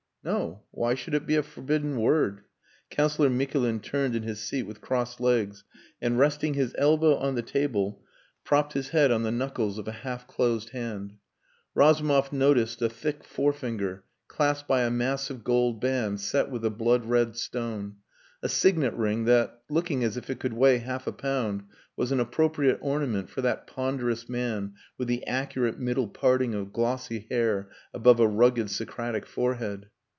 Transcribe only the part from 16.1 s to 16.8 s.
set with a